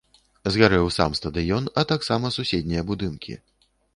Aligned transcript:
Згарэў 0.53 0.87
сам 0.95 1.11
стадыён, 1.19 1.69
а 1.81 1.85
таксама 1.93 2.33
суседнія 2.39 2.81
будынкі. 2.93 3.37